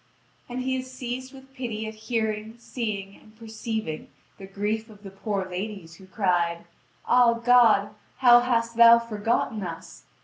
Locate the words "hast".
8.39-8.77